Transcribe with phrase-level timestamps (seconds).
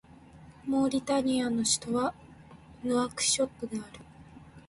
[0.65, 2.15] モーリタニアの首都は
[2.83, 3.99] ヌアクショットである